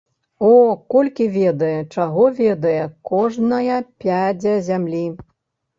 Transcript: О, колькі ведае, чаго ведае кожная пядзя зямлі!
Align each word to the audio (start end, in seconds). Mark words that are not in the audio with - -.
О, 0.45 0.53
колькі 0.93 1.27
ведае, 1.35 1.73
чаго 1.97 2.23
ведае 2.41 2.81
кожная 3.11 3.79
пядзя 4.05 4.61
зямлі! 4.73 5.09